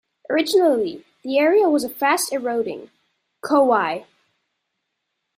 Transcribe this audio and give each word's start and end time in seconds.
Originally, 0.31 1.05
the 1.21 1.37
area 1.37 1.69
was 1.69 1.83
a 1.83 1.89
fast 1.89 2.33
eroding 2.33 2.89
'Khowai'. 3.43 4.07